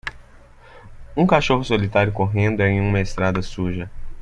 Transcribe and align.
um 1.15 1.27
cachorro 1.27 1.63
solitário 1.63 2.11
correndo 2.11 2.61
em 2.63 2.81
uma 2.81 2.99
estrada 2.99 3.39
suja 3.43 3.87